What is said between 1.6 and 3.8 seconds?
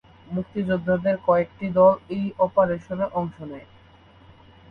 দল এই অপারেশনে অংশ নেয়।